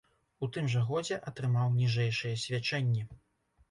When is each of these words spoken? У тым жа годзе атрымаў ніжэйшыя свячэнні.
У 0.47 0.47
тым 0.55 0.69
жа 0.75 0.81
годзе 0.87 1.19
атрымаў 1.33 1.79
ніжэйшыя 1.79 2.43
свячэнні. 2.49 3.11